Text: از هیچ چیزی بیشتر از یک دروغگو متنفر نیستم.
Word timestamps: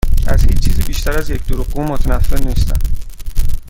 از 0.27 0.43
هیچ 0.43 0.59
چیزی 0.59 0.83
بیشتر 0.83 1.17
از 1.17 1.29
یک 1.29 1.45
دروغگو 1.45 1.81
متنفر 1.81 2.39
نیستم. 2.47 2.79